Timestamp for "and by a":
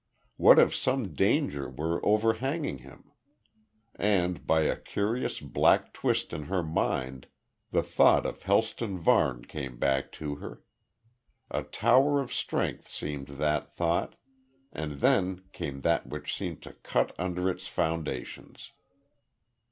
3.93-4.75